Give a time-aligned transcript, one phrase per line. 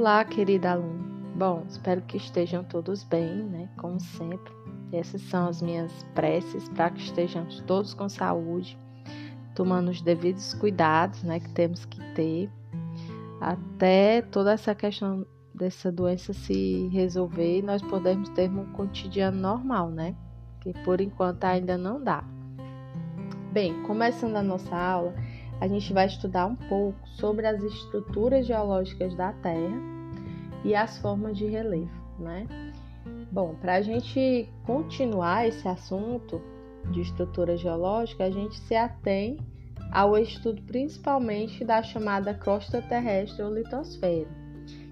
[0.00, 1.04] Olá, querida aluna.
[1.36, 3.68] Bom, espero que estejam todos bem, né?
[3.76, 4.50] Como sempre.
[4.90, 8.78] Essas são as minhas preces para que estejamos todos com saúde,
[9.54, 12.50] tomando os devidos cuidados, né, que temos que ter
[13.42, 19.90] até toda essa questão dessa doença se resolver e nós podermos ter um cotidiano normal,
[19.90, 20.16] né?
[20.62, 22.24] Que por enquanto ainda não dá.
[23.52, 25.14] Bem, começando a nossa aula,
[25.60, 29.89] a gente vai estudar um pouco sobre as estruturas geológicas da Terra
[30.64, 32.46] e as formas de relevo, né?
[33.32, 36.40] Bom, para a gente continuar esse assunto
[36.90, 39.38] de estrutura geológica, a gente se atém
[39.92, 44.28] ao estudo principalmente da chamada crosta terrestre ou litosfera,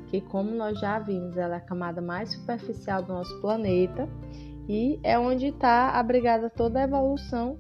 [0.09, 4.09] que, como nós já vimos, ela é a camada mais superficial do nosso planeta
[4.69, 7.59] e é onde está abrigada toda a evolução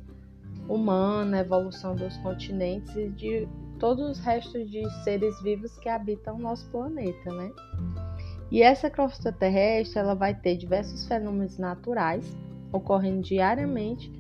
[0.69, 6.37] humana, a evolução dos continentes e de todos os restos de seres vivos que habitam
[6.37, 7.51] o nosso planeta, né?
[8.51, 12.37] E essa crosta terrestre, ela vai ter diversos fenômenos naturais
[12.73, 14.11] ocorrendo diariamente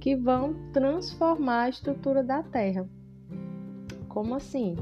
[0.00, 2.88] que vão transformar a estrutura da Terra.
[4.08, 4.76] Como assim?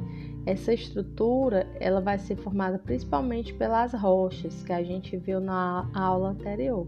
[0.47, 6.31] Essa estrutura, ela vai ser formada principalmente pelas rochas que a gente viu na aula
[6.31, 6.87] anterior.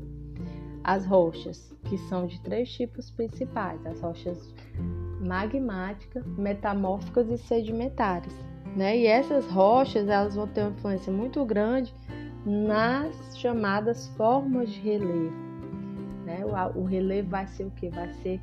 [0.84, 4.54] As rochas, que são de três tipos principais: as rochas
[5.20, 8.32] magmáticas, metamórficas e sedimentares.
[8.76, 8.98] Né?
[8.98, 11.94] E essas rochas elas vão ter uma influência muito grande
[12.44, 15.32] nas chamadas formas de relevo.
[16.24, 16.40] Né?
[16.44, 17.88] O, o relevo vai ser o que?
[17.88, 18.40] Vai ser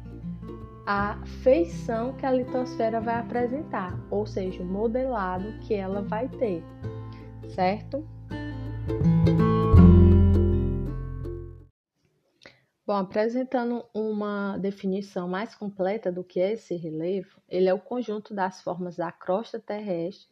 [0.86, 6.64] a feição que a litosfera vai apresentar, ou seja, o modelado que ela vai ter,
[7.50, 8.06] certo?
[12.88, 18.32] Bom, apresentando uma definição mais completa do que é esse relevo, ele é o conjunto
[18.32, 20.28] das formas da crosta terrestre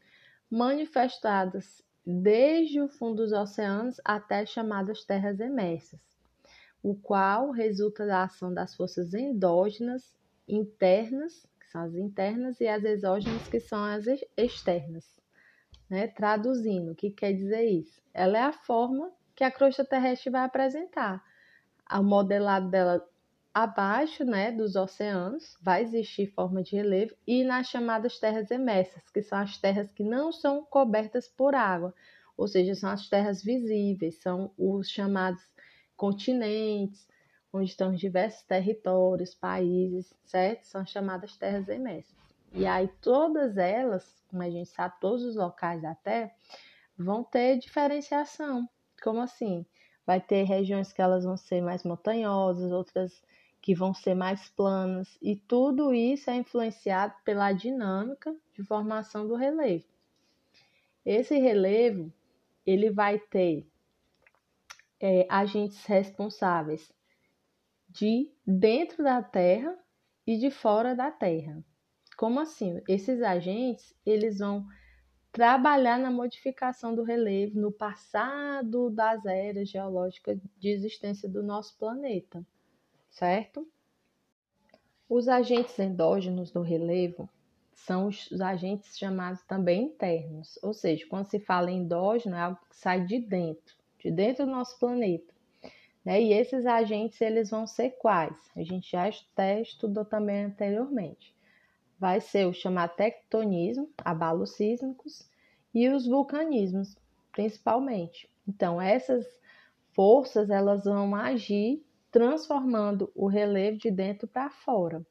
[0.51, 5.99] manifestadas desde o fundo dos oceanos até as chamadas terras emersas,
[6.83, 10.15] o qual resulta da ação das forças endógenas,
[10.47, 14.05] internas, que são as internas, e as exógenas, que são as
[14.37, 15.19] externas.
[15.89, 16.07] Né?
[16.07, 17.99] Traduzindo, o que quer dizer isso?
[18.13, 21.32] Ela é a forma que a crosta terrestre vai apresentar
[21.91, 23.05] o modelado dela
[23.53, 29.21] abaixo né, dos oceanos vai existir forma de relevo e nas chamadas terras emersas, que
[29.21, 31.93] são as terras que não são cobertas por água,
[32.35, 35.43] ou seja, são as terras visíveis, são os chamados
[35.95, 37.07] continentes,
[37.51, 40.63] onde estão os diversos territórios, países, certo?
[40.63, 42.15] São as chamadas terras emersas.
[42.51, 46.31] E aí todas elas, como a gente sabe, todos os locais da Terra
[46.97, 48.67] vão ter diferenciação.
[49.01, 49.65] Como assim?
[50.05, 53.23] Vai ter regiões que elas vão ser mais montanhosas, outras
[53.61, 59.35] que vão ser mais planas, e tudo isso é influenciado pela dinâmica de formação do
[59.35, 59.85] relevo.
[61.05, 62.11] Esse relevo
[62.65, 63.65] ele vai ter
[64.99, 66.91] é, agentes responsáveis
[67.89, 69.77] de dentro da Terra
[70.27, 71.63] e de fora da Terra.
[72.17, 72.81] Como assim?
[72.87, 74.65] Esses agentes eles vão
[75.33, 82.45] trabalhar na modificação do relevo no passado das eras geológicas de existência do nosso planeta,
[83.09, 83.67] certo?
[85.09, 87.27] Os agentes endógenos do relevo
[87.73, 92.77] são os agentes chamados também internos, ou seja, quando se fala endógeno é algo que
[92.77, 95.33] sai de dentro, de dentro do nosso planeta.
[96.05, 96.21] Né?
[96.21, 98.37] E esses agentes eles vão ser quais?
[98.55, 101.32] A gente já até estudou também anteriormente
[102.03, 105.25] vai ser o chamado tectonismo, abalos sísmicos,
[105.73, 106.97] e os vulcanismos,
[107.31, 108.29] principalmente.
[108.45, 109.25] Então, essas
[109.93, 111.81] forças elas vão agir
[112.11, 115.01] transformando o relevo de dentro para fora.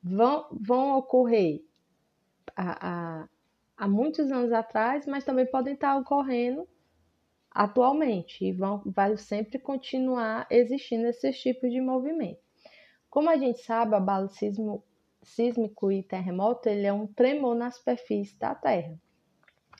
[0.00, 1.64] Vão, vão ocorrer
[2.56, 3.28] há,
[3.76, 6.64] há muitos anos atrás, mas também podem estar ocorrendo
[7.50, 12.38] atualmente e vão vai sempre continuar existindo esses tipos de movimento.
[13.10, 14.84] Como a gente sabe, o abalo sísmico
[15.92, 18.98] e terremoto ele é um tremor na superfície da Terra.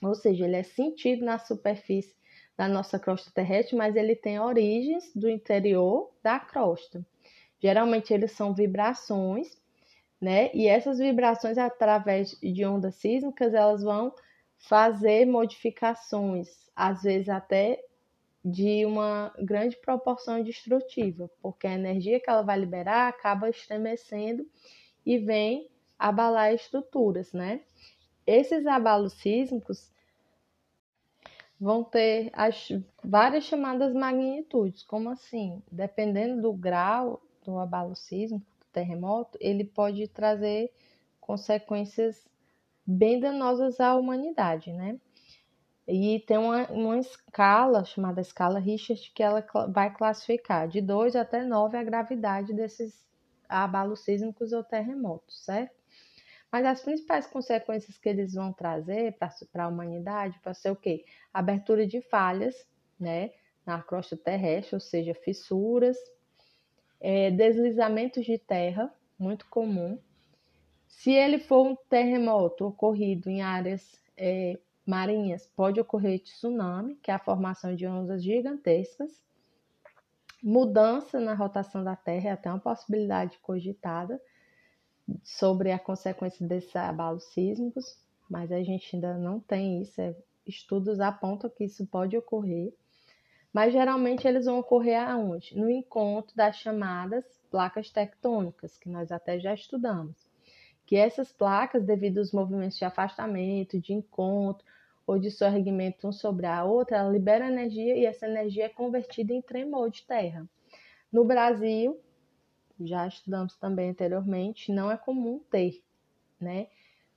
[0.03, 2.15] Ou seja, ele é sentido na superfície
[2.57, 7.05] da nossa crosta terrestre, mas ele tem origens do interior da crosta.
[7.59, 9.49] Geralmente eles são vibrações,
[10.19, 10.49] né?
[10.53, 14.13] E essas vibrações através de ondas sísmicas, elas vão
[14.57, 17.83] fazer modificações, às vezes até
[18.43, 24.45] de uma grande proporção destrutiva, porque a energia que ela vai liberar acaba estremecendo
[25.05, 27.61] e vem abalar estruturas, né?
[28.25, 29.91] Esses abalos sísmicos
[31.59, 32.69] vão ter as
[33.03, 34.83] várias chamadas magnitudes.
[34.83, 35.61] Como assim?
[35.71, 40.73] Dependendo do grau do abalo sísmico, do terremoto, ele pode trazer
[41.21, 42.27] consequências
[42.85, 44.99] bem danosas à humanidade, né?
[45.87, 51.43] E tem uma, uma escala chamada escala Richard que ela vai classificar de 2 até
[51.43, 53.05] 9 a gravidade desses
[53.49, 55.75] abalos sísmicos ou terremotos, certo?
[56.51, 59.17] Mas as principais consequências que eles vão trazer
[59.51, 61.03] para a humanidade vai ser o quê?
[61.33, 62.55] Abertura de falhas,
[62.99, 63.31] né,
[63.65, 65.97] na crosta terrestre, ou seja, fissuras,
[67.01, 69.99] é, deslizamentos de terra, muito comum.
[70.87, 77.13] Se ele for um terremoto ocorrido em áreas é, marinhas, pode ocorrer tsunami, que é
[77.13, 79.11] a formação de ondas gigantescas.
[80.47, 84.21] Mudança na rotação da Terra é até uma possibilidade cogitada
[85.23, 87.97] sobre a consequência desses abalos sísmicos,
[88.29, 89.99] mas a gente ainda não tem isso.
[89.99, 90.15] É,
[90.45, 92.71] estudos apontam que isso pode ocorrer,
[93.51, 95.57] mas geralmente eles vão ocorrer aonde?
[95.57, 100.15] No encontro das chamadas placas tectônicas, que nós até já estudamos.
[100.85, 104.63] Que essas placas, devido aos movimentos de afastamento, de encontro
[105.05, 109.33] ou de sorregimento um sobre a outra, ela libera energia e essa energia é convertida
[109.33, 110.47] em tremor de terra.
[111.11, 111.99] No Brasil,
[112.79, 115.83] já estudamos também anteriormente, não é comum ter
[116.39, 116.67] né,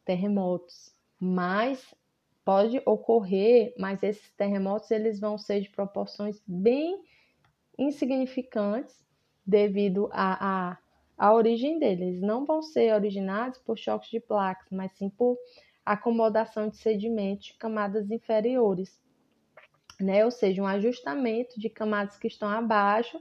[0.05, 1.95] terremotos, mas
[2.45, 7.03] pode ocorrer, mas esses terremotos eles vão ser de proporções bem
[7.79, 9.05] insignificantes
[9.47, 10.79] devido à a, a,
[11.17, 12.09] a, origem deles.
[12.09, 15.37] Eles não vão ser originados por choques de placas, mas sim por
[15.93, 19.01] acomodação de sedimentos de camadas inferiores,
[19.99, 20.25] né?
[20.25, 23.21] ou seja, um ajustamento de camadas que estão abaixo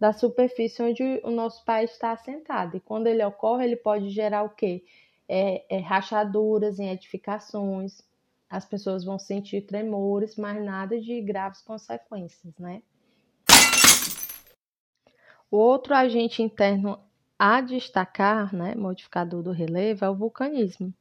[0.00, 2.76] da superfície onde o nosso país está assentado.
[2.76, 4.84] E quando ele ocorre, ele pode gerar o quê?
[5.28, 8.02] É, é, rachaduras em edificações,
[8.50, 12.82] as pessoas vão sentir tremores, mas nada de graves consequências, né?
[15.50, 16.98] O outro agente interno
[17.38, 20.92] a destacar, né, modificador do relevo, é o vulcanismo.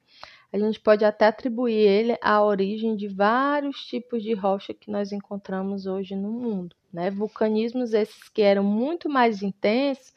[0.51, 5.11] A gente pode até atribuir ele à origem de vários tipos de rocha que nós
[5.11, 7.09] encontramos hoje no mundo né?
[7.09, 10.13] Vulcanismos esses que eram muito mais intensos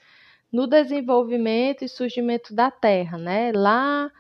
[0.51, 3.53] no desenvolvimento e surgimento da Terra, né?
[3.53, 4.11] Lá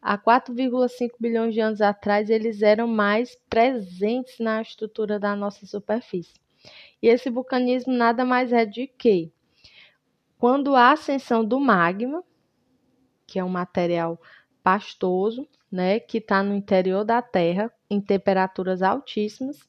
[0.00, 6.34] há 4,5 bilhões de anos atrás, eles eram mais presentes na estrutura da nossa superfície.
[7.02, 9.32] E esse vulcanismo nada mais é de que
[10.38, 12.22] quando a ascensão do magma,
[13.26, 14.20] que é um material
[14.66, 19.60] pastoso, né, que está no interior da Terra, em temperaturas altíssimas,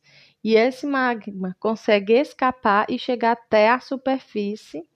[0.44, 4.90] e esse magma consegue escapar e chegar até a superfície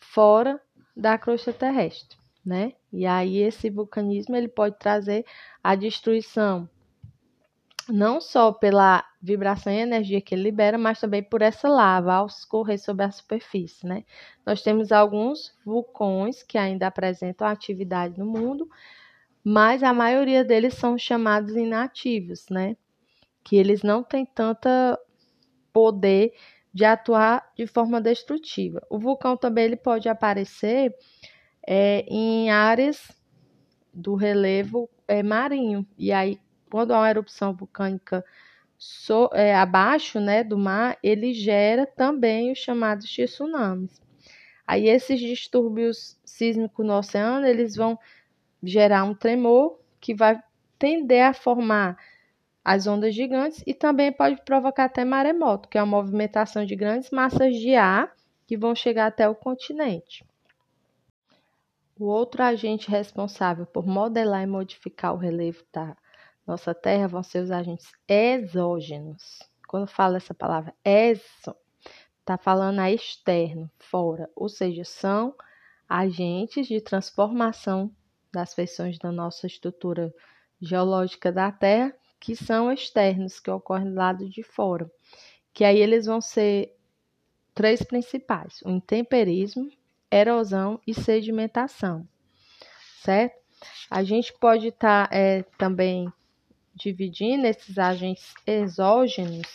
[0.00, 0.58] fora
[0.96, 2.72] da crosta terrestre, né?
[2.90, 5.26] E aí esse vulcanismo ele pode trazer
[5.62, 6.66] a destruição
[7.90, 12.26] não só pela vibração e energia que ele libera, mas também por essa lava ao
[12.26, 14.04] escorrer sobre a superfície, né?
[14.46, 18.68] Nós temos alguns vulcões que ainda apresentam atividade no mundo,
[19.44, 22.76] mas a maioria deles são chamados inativos, né?
[23.44, 24.98] que eles não têm tanta
[25.72, 26.32] poder
[26.72, 28.80] de atuar de forma destrutiva.
[28.88, 30.94] O vulcão também ele pode aparecer
[31.66, 33.10] é, em áreas
[33.92, 35.86] do relevo é, marinho.
[35.98, 36.38] E aí,
[36.70, 38.24] quando há uma erupção vulcânica
[38.78, 44.00] so, é, abaixo né, do mar, ele gera também os chamados tsunamis.
[44.66, 47.98] Aí esses distúrbios sísmicos no oceano, eles vão
[48.62, 50.40] gerar um tremor que vai
[50.78, 51.98] tender a formar
[52.64, 57.10] as ondas gigantes e também pode provocar até maremoto, que é a movimentação de grandes
[57.10, 58.14] massas de ar
[58.46, 60.24] que vão chegar até o continente.
[61.98, 65.96] O outro agente responsável por modelar e modificar o relevo da
[66.50, 69.38] nossa Terra vão ser os agentes exógenos.
[69.68, 71.54] Quando falo essa palavra exo,
[72.18, 75.32] está falando a externo, fora, ou seja, são
[75.88, 77.94] agentes de transformação
[78.32, 80.12] das feições da nossa estrutura
[80.60, 84.90] geológica da Terra que são externos, que ocorrem do lado de fora.
[85.54, 86.76] Que aí eles vão ser
[87.54, 89.70] três principais: o intemperismo,
[90.10, 92.06] erosão e sedimentação,
[93.02, 93.38] certo?
[93.88, 96.12] A gente pode estar tá, é, também
[96.80, 99.46] dividindo esses agentes exógenos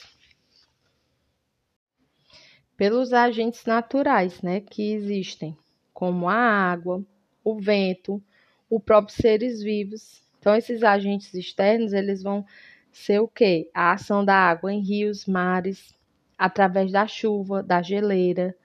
[2.78, 5.58] pelos agentes naturais, né, que existem,
[5.94, 7.04] como a água,
[7.44, 8.22] o vento,
[8.70, 12.46] os próprios seres vivos então, esses agentes externos, eles vão
[12.92, 13.68] ser o quê?
[13.74, 15.92] A ação da água em rios, mares,
[16.38, 18.56] através da chuva, da geleira,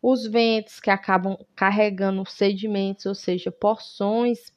[0.00, 4.52] os ventos que acabam carregando sedimentos, ou seja, porções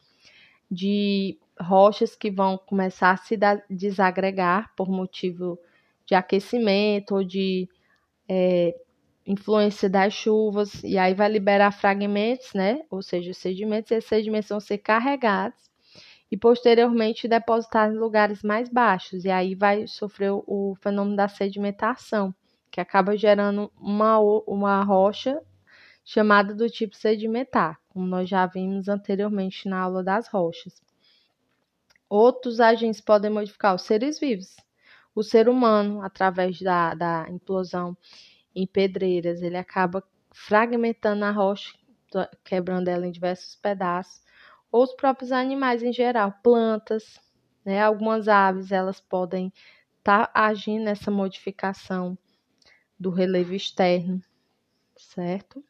[0.70, 3.38] de rochas que vão começar a se
[3.70, 5.60] desagregar por motivo
[6.06, 7.70] de aquecimento ou de
[8.28, 8.76] é,
[9.26, 12.82] influência das chuvas, e aí vai liberar fragmentos, né?
[12.90, 15.70] Ou seja, sedimentos, e esses sedimentos vão ser carregados
[16.32, 22.34] e posteriormente depositar em lugares mais baixos, e aí vai sofrer o fenômeno da sedimentação,
[22.72, 25.42] que acaba gerando uma, uma rocha
[26.06, 30.82] chamada do tipo sedimentar, como nós já vimos anteriormente na aula das rochas.
[32.10, 34.56] Outros agentes podem modificar os seres vivos.
[35.14, 37.96] O ser humano, através da, da implosão
[38.56, 41.78] em pedreiras, ele acaba fragmentando a rocha,
[42.44, 44.22] quebrando ela em diversos pedaços
[44.72, 47.20] ou os próprios animais em geral, plantas,
[47.66, 47.82] né?
[47.82, 49.52] Algumas aves elas podem
[49.98, 52.18] estar tá agindo nessa modificação
[53.00, 54.22] do relevo externo,
[54.96, 55.64] certo?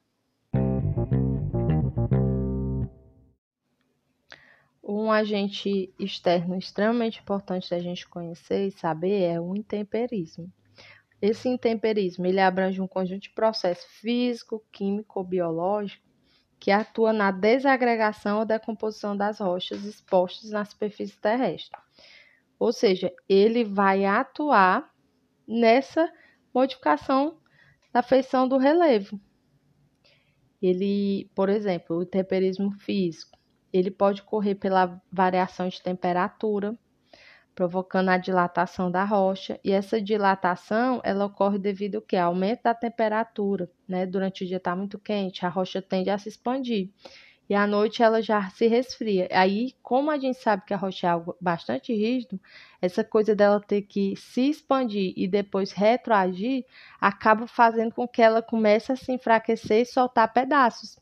[5.02, 10.52] Um agente externo extremamente importante da gente conhecer e saber é o intemperismo.
[11.22, 16.06] Esse intemperismo ele abrange um conjunto de processos físico, químico biológico
[16.60, 21.80] que atua na desagregação ou decomposição das rochas expostas na superfície terrestre.
[22.60, 24.94] Ou seja, ele vai atuar
[25.48, 26.12] nessa
[26.54, 27.38] modificação
[27.94, 29.18] da feição do relevo.
[30.62, 33.39] Ele, por exemplo, o temperismo físico,
[33.72, 36.78] ele pode ocorrer pela variação de temperatura,
[37.54, 42.16] provocando a dilatação da rocha, e essa dilatação ela ocorre devido ao que?
[42.16, 44.06] Aumento da temperatura, né?
[44.06, 46.90] Durante o dia está muito quente, a rocha tende a se expandir.
[47.50, 49.28] E à noite ela já se resfria.
[49.32, 52.40] Aí, como a gente sabe que a rocha é algo bastante rígido,
[52.80, 56.64] essa coisa dela ter que se expandir e depois retroagir
[57.02, 61.00] acaba fazendo com que ela comece a se enfraquecer e soltar pedaços.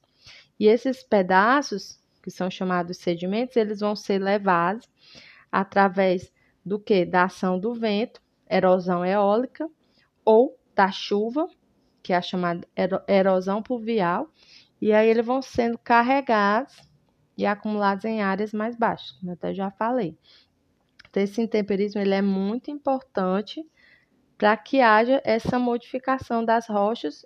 [0.57, 4.85] E esses pedaços, que são chamados sedimentos, eles vão ser levados
[5.49, 6.29] através
[6.65, 7.05] do que?
[7.05, 9.65] Da ação do vento, erosão eólica,
[10.25, 11.47] ou da chuva,
[12.03, 12.67] que é a chamada
[13.07, 14.29] erosão pluvial,
[14.81, 16.75] e aí eles vão sendo carregados
[17.37, 20.17] e acumulados em áreas mais baixas, como eu até já falei.
[21.09, 23.65] Então, esse intemperismo ele é muito importante
[24.37, 27.25] para que haja essa modificação das rochas,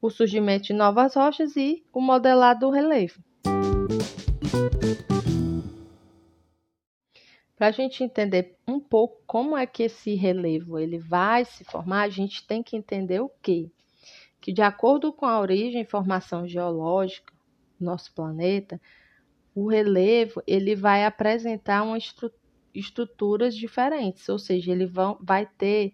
[0.00, 3.20] o surgimento de novas rochas e o modelado do relevo.
[7.60, 12.04] Para a gente entender um pouco como é que esse relevo ele vai se formar,
[12.04, 13.70] a gente tem que entender o quê?
[14.40, 17.34] Que de acordo com a origem e formação geológica
[17.78, 18.80] do nosso planeta,
[19.54, 22.32] o relevo ele vai apresentar uma estru
[22.74, 25.92] estruturas diferentes, ou seja, ele vão, vai ter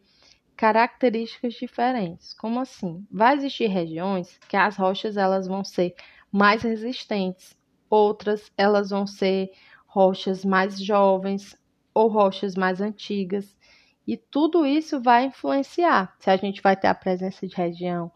[0.57, 2.33] características diferentes.
[2.33, 3.05] Como assim?
[3.11, 5.97] Vai existir regiões que as rochas elas vão ser
[6.31, 7.59] mais resistentes,
[7.91, 9.51] outras elas vão ser
[9.97, 11.59] rochas mais jovens
[11.95, 13.57] ou rochas mais antigas.
[14.07, 18.13] E tudo isso vai influenciar se a gente vai ter a presença de região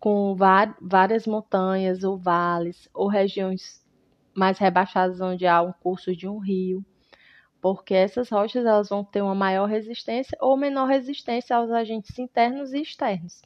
[0.00, 0.34] com
[0.80, 3.86] várias montanhas ou vales, ou regiões
[4.34, 6.82] mais rebaixadas onde há um curso de um rio,
[7.60, 12.72] porque essas rochas elas vão ter uma maior resistência ou menor resistência aos agentes internos
[12.72, 13.42] e externos.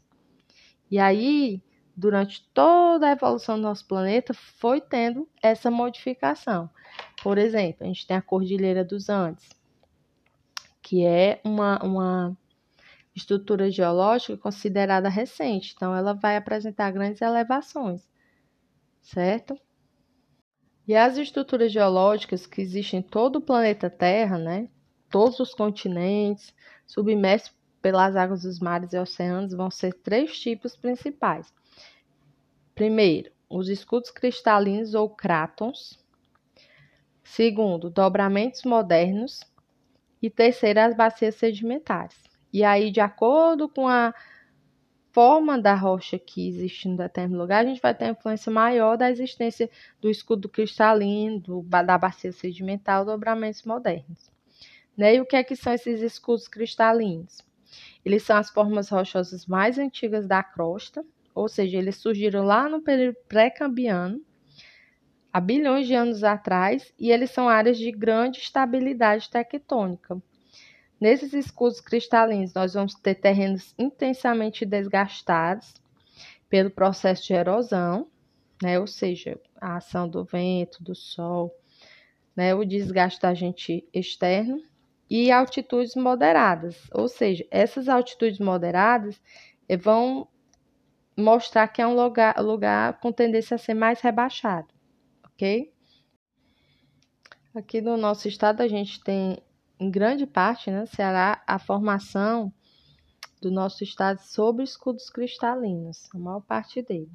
[0.88, 1.60] E aí,
[1.96, 6.70] durante toda a evolução do nosso planeta, foi tendo essa modificação.
[7.26, 9.48] Por exemplo, a gente tem a Cordilheira dos Andes,
[10.80, 12.38] que é uma, uma
[13.16, 18.08] estrutura geológica considerada recente, então ela vai apresentar grandes elevações,
[19.02, 19.58] certo?
[20.86, 24.68] E as estruturas geológicas que existem em todo o planeta Terra, né?
[25.10, 26.54] Todos os continentes,
[26.86, 27.52] submersos
[27.82, 31.52] pelas águas dos mares e oceanos, vão ser três tipos principais.
[32.72, 36.05] Primeiro, os escudos cristalinos ou crátons,
[37.26, 39.40] Segundo, dobramentos modernos.
[40.22, 42.16] E terceiro, as bacias sedimentares.
[42.52, 44.14] E aí, de acordo com a
[45.12, 48.96] forma da rocha que existe em determinado lugar, a gente vai ter a influência maior
[48.96, 49.68] da existência
[50.00, 54.30] do escudo cristalino, do, da bacia sedimentar, dobramentos modernos.
[54.96, 55.16] Né?
[55.16, 57.40] E o que é que são esses escudos cristalinos?
[58.04, 61.04] Eles são as formas rochosas mais antigas da crosta,
[61.34, 64.24] ou seja, eles surgiram lá no período pré-cambiano,
[65.36, 70.16] há bilhões de anos atrás e eles são áreas de grande estabilidade tectônica.
[70.98, 75.74] Nesses escudos cristalinos, nós vamos ter terrenos intensamente desgastados
[76.48, 78.08] pelo processo de erosão,
[78.62, 78.80] né?
[78.80, 81.54] ou seja, a ação do vento, do sol,
[82.34, 82.54] né?
[82.54, 84.62] o desgaste da agente externo,
[85.10, 89.20] e altitudes moderadas, ou seja, essas altitudes moderadas
[89.68, 90.26] eh, vão
[91.14, 94.75] mostrar que é um lugar, lugar com tendência a ser mais rebaixado
[95.36, 95.70] ok?
[97.54, 99.38] Aqui no nosso estado a gente tem,
[99.78, 102.52] em grande parte, né, Ceará, a formação
[103.40, 107.10] do nosso estado sobre escudos cristalinos, a maior parte dele.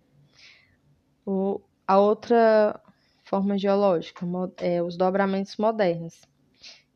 [1.26, 2.80] O, a outra
[3.24, 4.26] forma geológica,
[4.58, 6.22] é, os dobramentos modernos,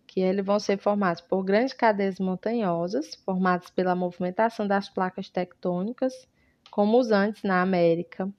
[0.06, 6.28] que eles vão ser formados por grandes cadeias montanhosas, formadas pela movimentação das placas tectônicas,
[6.70, 8.32] como os Andes na América,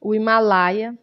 [0.00, 0.98] o Himalaia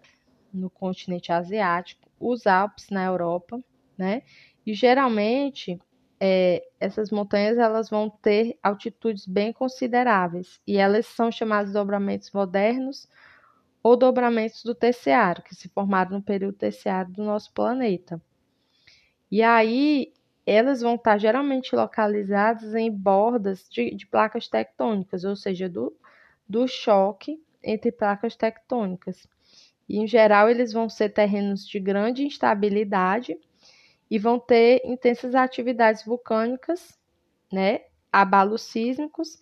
[0.58, 3.60] no continente asiático, os Alpes na Europa,
[3.98, 4.24] né?
[4.66, 5.80] E geralmente
[6.20, 12.32] é, essas montanhas elas vão ter altitudes bem consideráveis e elas são chamadas de dobramentos
[12.32, 13.08] modernos
[13.84, 18.22] ou dobramentos do terciário, que se formaram no período terciário do nosso planeta.
[19.32, 20.12] E aí
[20.46, 25.96] elas vão estar geralmente localizadas em bordas de, de placas tectônicas, ou seja, do,
[26.48, 29.28] do choque entre placas tectônicas.
[29.88, 33.38] E, em geral, eles vão ser terrenos de grande instabilidade
[34.10, 36.98] e vão ter intensas atividades vulcânicas,
[37.52, 39.40] né, abalos sísmicos,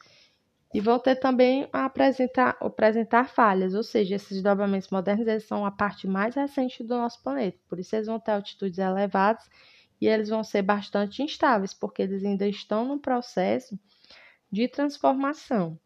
[0.73, 5.65] e vão ter também a apresentar, apresentar falhas, ou seja, esses dobramentos modernos eles são
[5.65, 9.49] a parte mais recente do nosso planeta, por isso eles vão ter altitudes elevadas
[10.01, 13.79] e eles vão ser bastante instáveis, porque eles ainda estão no processo
[14.51, 15.79] de transformação.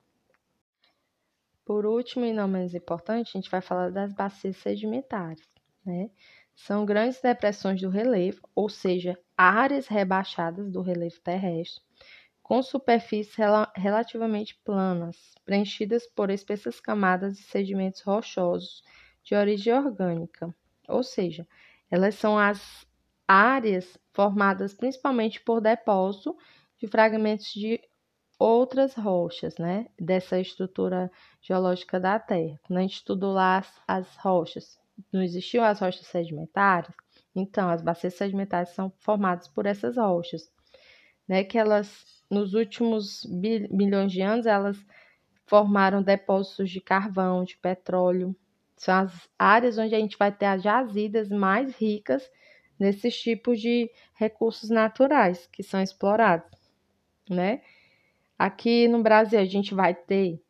[1.69, 5.47] Por último, e não menos importante, a gente vai falar das bacias sedimentares.
[5.85, 6.09] Né?
[6.55, 11.83] São grandes depressões do relevo, ou seja, áreas rebaixadas do relevo terrestre,
[12.41, 18.81] com superfícies rel relativamente planas, preenchidas por espessas camadas de sedimentos rochosos
[19.23, 20.51] de origem orgânica.
[20.87, 21.47] Ou seja,
[21.91, 22.83] elas são as
[23.27, 26.35] áreas formadas principalmente por depósito
[26.79, 27.79] de fragmentos de
[28.39, 32.57] outras rochas, né, dessa estrutura geológica da Terra.
[32.63, 34.79] Quando a gente estudou lá as, as rochas,
[35.11, 36.89] não existiam as rochas sedimentares,
[37.35, 40.49] então as bacias sedimentares são formadas por essas rochas,
[41.27, 43.25] né, que elas nos últimos
[43.69, 44.77] milhões de anos elas
[45.45, 48.35] formaram depósitos de carvão, de petróleo.
[48.77, 52.23] São as áreas onde a gente vai ter as jazidas mais ricas
[52.79, 56.47] nesses tipos de recursos naturais que são explorados,
[57.27, 57.61] né?
[58.39, 60.41] Aqui no Brasil, a gente vai ter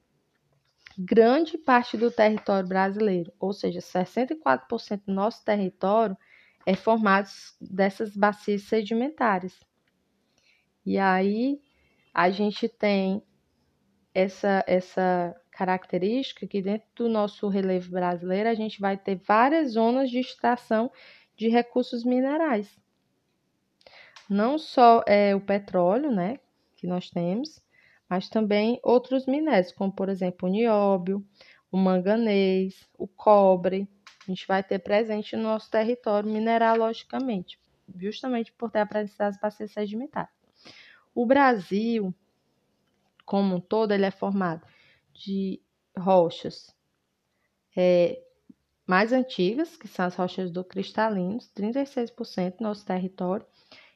[0.96, 6.16] grande parte do território brasileiro, ou seja, 64% do nosso território
[6.68, 7.28] é formado
[7.60, 9.60] dessas bacias sedimentares.
[10.86, 11.60] E aí
[12.14, 13.24] a gente tem
[14.14, 20.12] essa, essa característica que dentro do nosso relevo brasileiro a gente vai ter várias zonas
[20.12, 20.92] de extração
[21.36, 22.80] de recursos minerais.
[24.30, 26.38] Não só é, o petróleo, né,
[26.76, 27.60] que nós temos,
[28.10, 31.26] mas também outros minérios, como por exemplo o nióbio,
[31.72, 33.88] o manganês, o cobre.
[34.28, 37.60] A gente vai ter presente no nosso território mineralogicamente,
[37.96, 40.34] justamente por ter a presença das bacias sedimentares.
[41.14, 42.14] O Brasil,
[43.26, 44.66] como um todo, ele é formado
[45.14, 45.62] de
[45.98, 46.76] rochas
[47.76, 48.22] é,
[48.86, 53.46] mais antigas, que são as rochas do cristalinos, 36% do nosso território,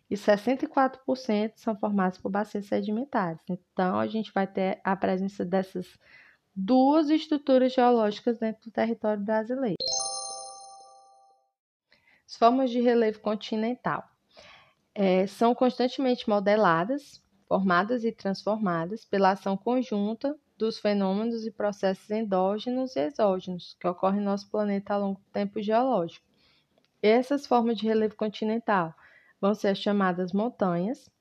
[0.10, 3.42] e 64% são formados por bacias sedimentares.
[3.50, 5.98] Então, a gente vai ter a presença dessas
[6.56, 9.78] duas estruturas geológicas dentro do território brasileiro.
[12.28, 14.04] As formas de relevo continental
[14.94, 22.96] é, são constantemente modeladas, formadas e transformadas pela ação conjunta dos fenômenos e processos endógenos
[22.96, 26.26] e exógenos que ocorrem no nosso planeta ao longo do tempo geológico.
[27.02, 28.94] Essas formas de relevo continental
[29.43, 31.12] vão ser as chamadas montanhas,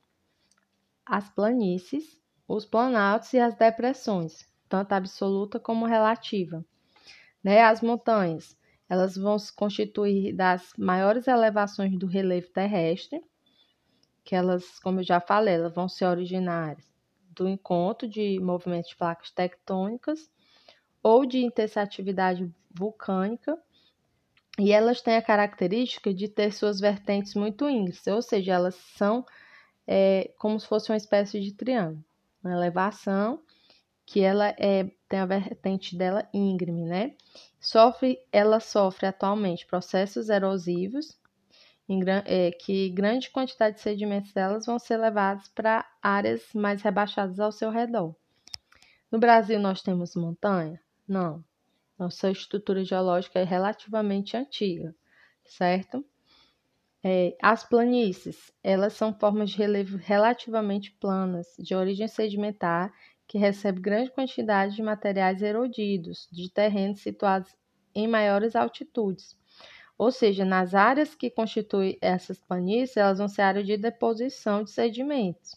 [1.04, 6.64] as planícies, os planaltos e as depressões, tanto absoluta como relativa.
[7.42, 7.60] Né?
[7.64, 8.56] As montanhas,
[8.88, 13.20] elas vão se constituir das maiores elevações do relevo terrestre,
[14.22, 16.88] que elas, como eu já falei, elas vão ser originárias
[17.30, 20.30] do encontro de movimentos de placas tectônicas
[21.02, 23.60] ou de intensa atividade vulcânica
[24.62, 29.26] e elas têm a característica de ter suas vertentes muito íngremes, ou seja, elas são
[29.84, 32.04] é, como se fosse uma espécie de triângulo.
[32.44, 33.42] Uma elevação
[34.06, 37.16] que ela é, tem a vertente dela íngreme, né?
[37.60, 41.18] Sofre, ela sofre atualmente processos erosivos,
[41.88, 47.40] em, é, que grande quantidade de sedimentos delas vão ser levados para áreas mais rebaixadas
[47.40, 48.14] ao seu redor.
[49.10, 50.80] No Brasil, nós temos montanha?
[51.08, 51.42] Não.
[51.98, 54.94] Nossa estrutura geológica é relativamente antiga,
[55.44, 56.04] certo?
[57.04, 62.92] É, as planícies, elas são formas de relevo relativamente planas, de origem sedimentar,
[63.26, 67.56] que recebe grande quantidade de materiais erodidos, de terrenos situados
[67.94, 69.36] em maiores altitudes.
[69.98, 74.70] Ou seja, nas áreas que constituem essas planícies, elas vão ser áreas de deposição de
[74.70, 75.56] sedimentos.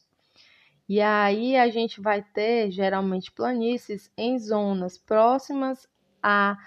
[0.88, 5.88] E aí a gente vai ter geralmente planícies em zonas próximas
[6.28, 6.58] a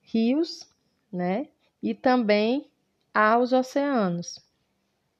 [0.00, 0.68] rios,
[1.12, 1.48] né?
[1.82, 2.70] e também
[3.14, 4.38] aos oceanos.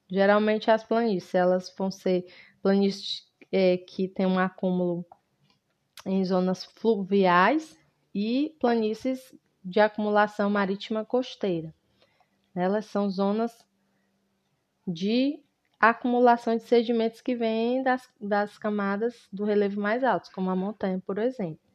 [0.09, 2.25] Geralmente as planícies, elas vão ser
[2.61, 5.05] planícies é, que têm um acúmulo
[6.05, 7.77] em zonas fluviais
[8.13, 9.33] e planícies
[9.63, 11.73] de acumulação marítima costeira.
[12.53, 13.65] Elas são zonas
[14.85, 15.41] de
[15.79, 21.01] acumulação de sedimentos que vêm das, das camadas do relevo mais altos, como a montanha,
[21.05, 21.70] por exemplo.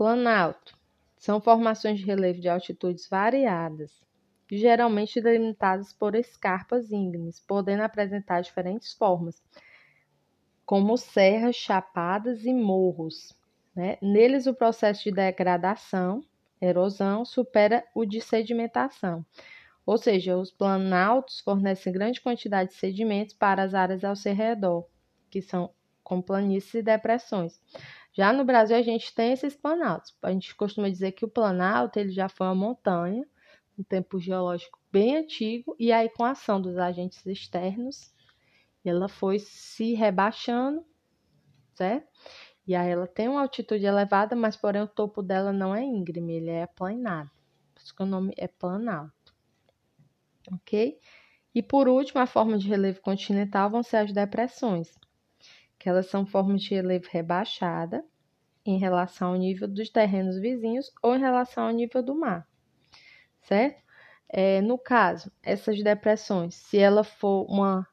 [0.00, 0.78] Planalto
[1.18, 4.02] são formações de relevo de altitudes variadas,
[4.50, 9.42] geralmente delimitadas por escarpas íngremes, podendo apresentar diferentes formas,
[10.64, 13.36] como serras, chapadas e morros.
[13.76, 13.98] Né?
[14.00, 16.24] Neles, o processo de degradação,
[16.58, 19.22] erosão, supera o de sedimentação,
[19.84, 24.88] ou seja, os planaltos fornecem grande quantidade de sedimentos para as áreas ao seu redor,
[25.28, 27.60] que são como planícies e depressões.
[28.12, 30.14] Já no Brasil a gente tem esses planaltos.
[30.22, 33.26] A gente costuma dizer que o planalto ele já foi uma montanha,
[33.78, 38.12] um tempo geológico bem antigo, e aí com a ação dos agentes externos,
[38.84, 40.84] ela foi se rebaixando,
[41.74, 42.08] certo?
[42.66, 46.34] E aí ela tem uma altitude elevada, mas porém o topo dela não é íngreme,
[46.34, 47.30] ele é aplanado.
[47.74, 49.20] Por isso que o nome é planalto
[50.52, 50.98] ok?
[51.54, 54.96] E por último, a forma de relevo continental vão ser as depressões,
[55.80, 58.04] que elas são formas de relevo rebaixada
[58.66, 62.46] em relação ao nível dos terrenos vizinhos ou em relação ao nível do mar,
[63.40, 63.82] certo?
[64.28, 67.88] É, no caso, essas depressões, se ela for uma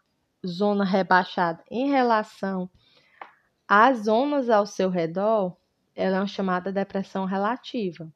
[0.46, 2.70] zona rebaixada em relação
[3.66, 5.58] às zonas ao seu redor,
[5.96, 8.12] ela é uma chamada depressão relativa.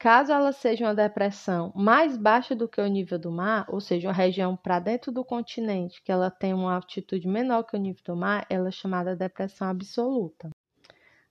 [0.00, 4.08] Caso ela seja uma depressão mais baixa do que o nível do mar, ou seja,
[4.08, 8.02] uma região para dentro do continente que ela tem uma altitude menor que o nível
[8.06, 10.48] do mar, ela é chamada depressão absoluta.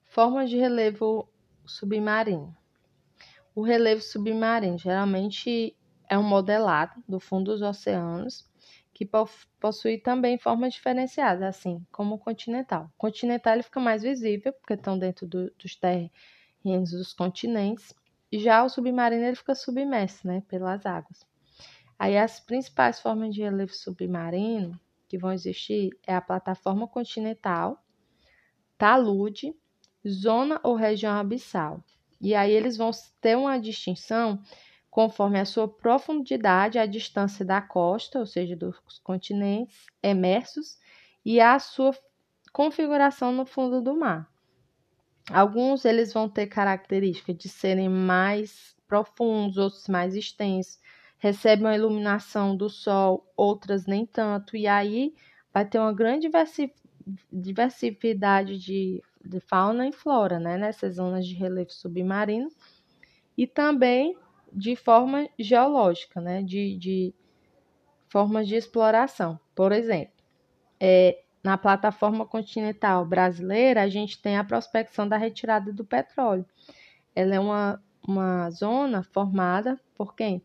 [0.05, 1.27] Formas de relevo
[1.65, 2.55] submarino.
[3.55, 5.75] O relevo submarino geralmente
[6.07, 8.47] é um modelado do fundo dos oceanos
[8.93, 9.09] que
[9.59, 12.85] possui também formas diferenciadas, assim como o continental.
[12.93, 17.95] O continental ele fica mais visível porque estão dentro do, dos terrenos dos continentes
[18.31, 21.25] já o submarino ele fica submerso, né, pelas águas.
[21.97, 27.83] Aí as principais formas de relevo submarino que vão existir é a plataforma continental,
[28.77, 29.55] talude,
[30.07, 31.83] zona ou região abissal.
[32.21, 34.41] E aí eles vão ter uma distinção
[34.89, 40.77] conforme a sua profundidade, a distância da costa, ou seja, dos continentes emersos,
[41.23, 41.91] e a sua
[42.51, 44.29] configuração no fundo do mar.
[45.31, 50.79] Alguns eles vão ter característica de serem mais profundos, outros mais extensos,
[51.19, 55.13] recebem a iluminação do sol, outras nem tanto, e aí
[55.53, 56.29] vai ter uma grande
[57.31, 62.49] diversidade de, de fauna e flora, né, nessas zonas de relevo submarino,
[63.37, 64.17] e também
[64.51, 67.13] de forma geológica, né, de, de
[68.07, 69.39] formas de exploração.
[69.53, 70.13] Por exemplo,
[70.79, 76.45] é, na plataforma continental brasileira, a gente tem a prospecção da retirada do petróleo.
[77.15, 80.43] Ela é uma, uma zona formada por quem?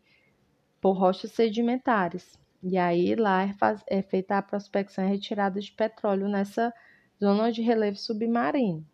[0.79, 2.39] Por rochas sedimentares.
[2.63, 6.73] E aí lá é, faz, é feita a prospecção e retirada de petróleo nessa
[7.21, 8.85] zona de relevo submarino.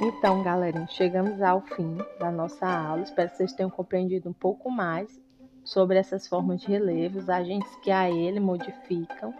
[0.00, 3.02] Então, galera, chegamos ao fim da nossa aula.
[3.02, 5.20] Espero que vocês tenham compreendido um pouco mais
[5.64, 9.34] sobre essas formas de relevo, os agentes que a ele modificam.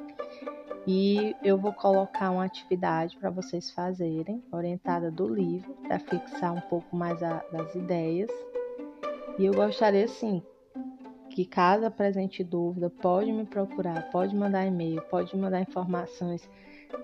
[0.87, 6.61] E eu vou colocar uma atividade para vocês fazerem, orientada do livro, para fixar um
[6.63, 8.31] pouco mais a, das ideias.
[9.39, 10.43] E eu gostaria, sim,
[11.31, 16.49] que caso apresente dúvida, pode me procurar, pode mandar e-mail, pode mandar informações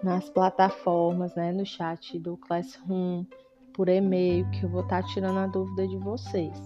[0.03, 3.25] nas plataformas, né, no chat do Classroom,
[3.73, 6.61] por e-mail, que eu vou estar tá tirando a dúvida de vocês,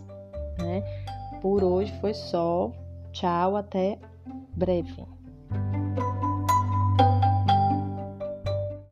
[0.58, 0.82] né?
[1.42, 2.70] Por hoje foi só.
[3.10, 3.98] Tchau, até
[4.56, 5.11] breve.